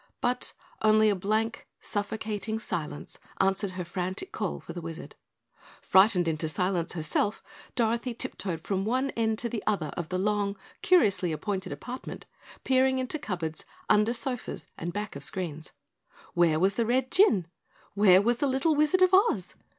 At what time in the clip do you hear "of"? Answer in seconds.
9.95-10.09, 15.15-15.23, 19.03-19.13